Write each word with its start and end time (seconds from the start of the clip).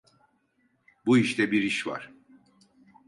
Bu 1.05 1.17
işte 1.17 1.51
bir 1.51 1.61
iş 1.63 1.87
var. 1.87 2.11